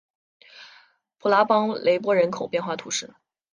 [1.19, 3.13] 普拉邦雷波人口变化图示